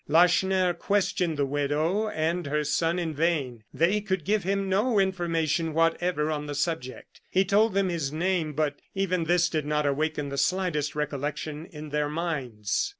[0.07, 5.75] Lacheneur questioned the widow and her son in vain; they could give him no information
[5.75, 7.21] whatever on the subject.
[7.29, 11.89] He told them his name, but even this did not awaken the slightest recollection in
[11.89, 12.89] their minds.